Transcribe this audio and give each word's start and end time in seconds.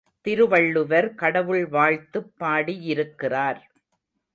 திருவள்ளுவர் 0.21 1.15
கடவுள் 1.15 1.65
வாழ்த்துப் 1.67 2.33
பாடியிருக்கிறார். 2.37 3.61